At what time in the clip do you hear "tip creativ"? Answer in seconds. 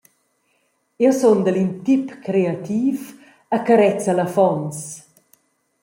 1.85-2.97